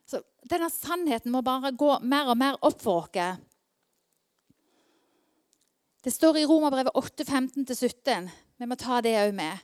[0.08, 3.44] Så denne sannheten må bare gå mer og mer opp for oss.
[6.08, 8.28] Det står i Romerbrevet 8, 15-17.
[8.56, 9.60] Vi må ta det òg med.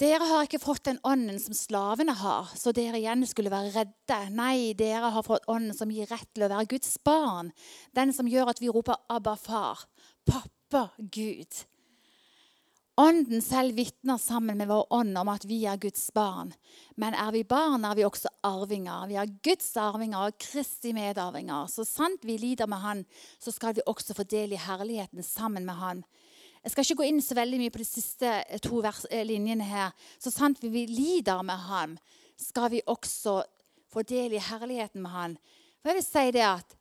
[0.00, 4.18] Dere har ikke fått den ånden som slavene har, så dere igjen skulle være redde.
[4.34, 7.52] Nei, dere har fått ånden som gir rett til å være Guds barn.
[7.94, 9.86] Den som gjør at vi roper 'Abba, far'.
[10.26, 11.62] Pappa Gud.
[12.96, 16.54] Ånden selv vitner sammen med vår ånd om at vi er Guds barn.
[16.96, 19.04] Men er vi barn, er vi også arvinger.
[19.10, 21.68] Vi er Guds arvinger og Kristi medarvinger.
[21.68, 23.04] Så sant vi lider med Han,
[23.36, 26.04] så skal vi også få del i herligheten sammen med Han.
[26.66, 29.62] Jeg skal ikke gå inn så veldig mye på de siste eh, to eh, linjene
[29.62, 29.92] her.
[30.18, 31.92] Så sant vi lider med ham,
[32.34, 33.36] skal vi også
[33.92, 35.36] få del i herligheten med han.
[35.78, 36.74] For jeg vil si det at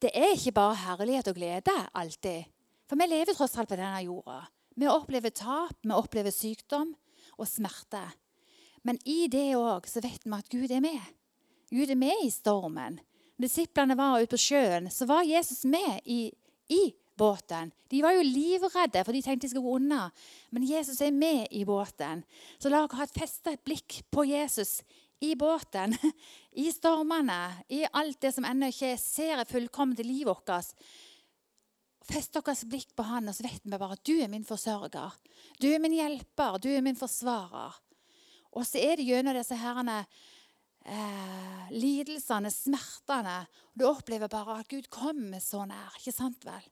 [0.00, 2.46] det er ikke bare herlighet og glede alltid.
[2.86, 4.38] For vi lever tross alt på denne jorda.
[4.80, 6.94] Vi opplever tap, vi opplever sykdom
[7.36, 8.00] og smerte.
[8.80, 11.02] Men i det òg vet vi at Gud er med.
[11.68, 12.96] Gud er med i stormen.
[13.40, 16.30] Disiplene var ute på sjøen, så var Jesus med i,
[16.72, 16.80] i
[17.20, 17.74] båten.
[17.92, 20.08] De var jo livredde, for de tenkte de skulle gå unna.
[20.48, 22.24] Men Jesus er med i båten.
[22.56, 24.78] Så la oss ha et festet blikk på Jesus
[25.20, 25.92] i båten,
[26.64, 30.72] i stormene, i alt det som ennå ikke ser er fullkomment i livet vårt.
[32.08, 35.16] Fest deres blikk på han, og så vet vi bare at du er min forsørger.
[35.60, 37.76] Du er min hjelper, du er min forsvarer.
[38.56, 40.00] Og så er det gjennom disse herrene
[40.82, 43.36] eh, lidelsene, smertene.
[43.70, 45.94] Og du opplever bare at Gud kommer så nær.
[46.00, 46.66] Ikke sant vel?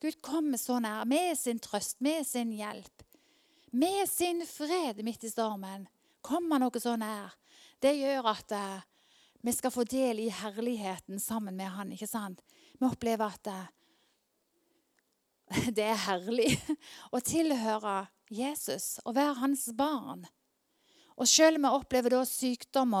[0.00, 3.04] Gud kommer så nær med sin trøst, med sin hjelp,
[3.76, 5.86] med sin fred midt i stormen.
[6.24, 7.36] Kommer noe så nær.
[7.80, 8.86] Det gjør at eh,
[9.44, 12.42] vi skal få del i herligheten sammen med han, ikke sant?
[12.76, 13.68] Vi opplever at uh,
[15.76, 16.54] det er herlig
[17.14, 20.22] å tilhøre Jesus og være hans barn.
[21.20, 22.94] Og selv om vi opplever da sykdom,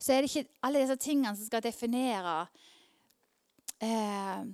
[0.00, 2.36] så er det ikke alle disse tingene som skal definere
[3.84, 4.46] eh,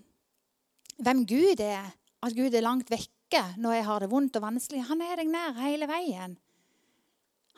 [1.03, 1.93] hvem Gud er,
[2.23, 4.83] at Gud er langt vekke når jeg har det vondt og vanskelig.
[4.89, 6.35] Han er deg nær hele veien.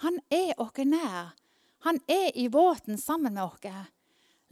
[0.04, 1.32] Han er oss nær.
[1.86, 3.88] Han er i båten sammen med oss.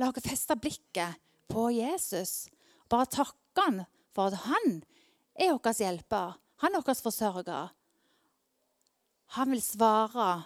[0.01, 1.21] La oss feste blikket
[1.53, 2.47] på Jesus.
[2.89, 3.83] Bare takke han
[4.13, 4.81] for at han
[5.35, 6.35] er vår hjelper.
[6.63, 7.71] Han er vår forsørger.
[9.37, 10.43] Han vil svare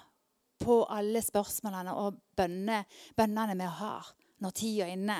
[0.62, 4.12] på alle spørsmålene og bønnene vi har
[4.42, 5.18] når tida er inne.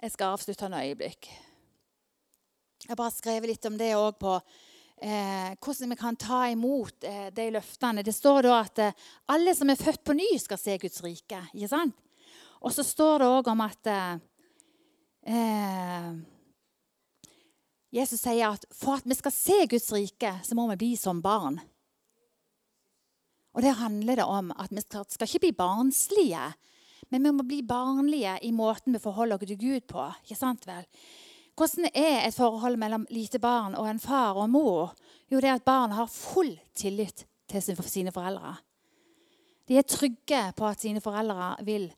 [0.00, 1.28] Jeg skal avslutte en øyeblikk.
[2.80, 4.32] Jeg har bare skrevet litt om det òg på
[5.04, 8.02] eh, hvordan vi kan ta imot eh, de løftene.
[8.02, 8.96] Det står da at eh,
[9.28, 11.42] alle som er født på ny, skal se Guds rike.
[11.52, 12.00] ikke sant?
[12.64, 14.16] Og så står det òg om at eh,
[15.26, 16.12] eh,
[17.90, 21.22] Jesus sier at for at vi skal se Guds rike, så må vi bli som
[21.22, 21.58] barn.
[23.50, 26.44] Og det handler det om at vi skal, ikke bli barnslige,
[27.10, 30.06] men vi må bli barnlige i måten vi forholder oss til Gud på.
[30.22, 30.86] ikke sant vel?
[31.58, 34.94] Hvordan er et forhold mellom lite barn og en far og en mor?
[35.28, 38.54] Jo, det er at barn har full tillit til sine foreldre.
[39.68, 41.90] De er trygge på at sine foreldre vil,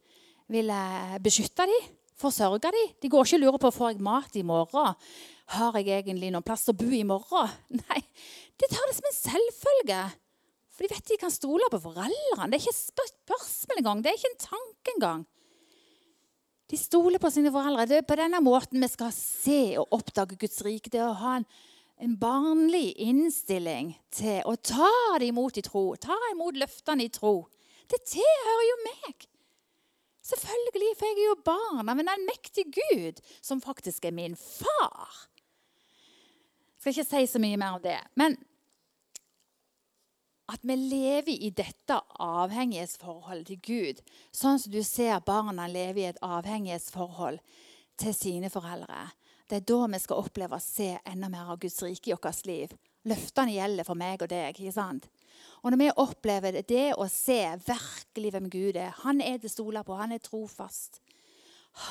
[0.48, 1.92] vil eh, beskytte dem,
[2.22, 2.96] forsørge dem.
[3.02, 4.96] De går ikke og lurer på får jeg mat i morgen.
[5.52, 7.52] Har jeg egentlig noen plass å bo i morgen?
[7.82, 8.00] Nei,
[8.60, 10.02] de tar det som en selvfølge.
[10.72, 12.48] For de vet de kan stole på foreldrene.
[12.48, 14.00] Det er ikke spørsmål engang.
[14.04, 15.26] Det er ikke en tanke engang.
[16.72, 17.84] De stoler på sine foreldre.
[17.90, 20.88] Det er på denne måten vi skal se og oppdage Guds rike.
[20.88, 21.44] Det er å ha en,
[22.00, 24.88] en barnlig innstilling til å ta
[25.20, 25.90] det imot i tro.
[26.00, 27.34] Ta imot løftene i tro.
[27.92, 29.28] Det tilhører jo meg.
[30.32, 35.28] Selvfølgelig, for jeg er jo barn av en allmektig Gud, som faktisk er min far.
[36.72, 37.98] Jeg skal ikke si så mye mer om det.
[38.18, 38.38] Men
[40.52, 44.00] at vi lever i dette avhengighetsforholdet til Gud,
[44.34, 47.38] sånn som du ser barna leve i et avhengighetsforhold
[48.02, 49.06] til sine foreldre.
[49.48, 52.46] Det er da vi skal oppleve å se enda mer av Guds rike i vårt
[52.48, 52.72] liv.
[53.08, 54.56] Løftene gjelder for meg og deg.
[54.56, 55.08] ikke sant?
[55.62, 59.50] Og når vi opplever det, det å se virkelig hvem Gud er Han er til
[59.50, 59.98] å stole på.
[59.98, 61.00] Han er trofast.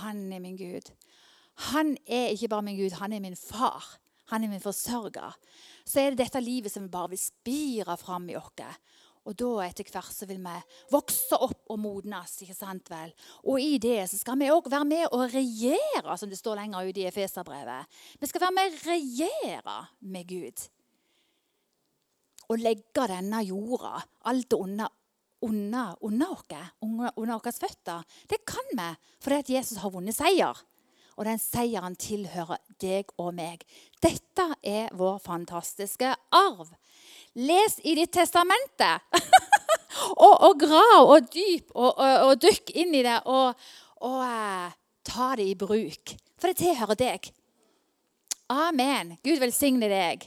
[0.02, 0.92] Han er min Gud.
[1.72, 3.84] Han er ikke bare min Gud, han er min far.
[4.32, 5.36] Han er min forsørger.
[5.86, 8.64] Så er det dette livet som vi bare vil spire fram i oss.
[9.28, 10.54] Og da etter hvert så vil vi
[10.90, 12.40] vokse opp og modnes.
[12.42, 13.12] ikke sant vel?
[13.46, 16.90] Og i det så skal vi òg være med å regjere, som det står lenger
[16.90, 18.00] ute i Efeserbrevet.
[18.18, 20.66] Vi skal være med å regjere med Gud.
[22.52, 24.92] Og legge denne jorda, alt under,
[25.48, 28.04] under, under oss, under, våre føtter.
[28.28, 28.90] Det kan vi
[29.24, 30.60] fordi Jesus har vunnet seier
[31.22, 33.62] og den seieren tilhører deg og meg.
[34.02, 36.72] Dette er vår fantastiske arv.
[37.38, 38.90] Les i ditt testamente.
[40.26, 43.54] og, og, grav og dyp og, og, og, dykk inn i det og,
[44.02, 44.74] eh,
[45.06, 46.16] ta det i bruk.
[46.42, 47.32] For det tilhører deg.
[48.52, 49.16] Amen.
[49.24, 50.26] Gud velsigne deg.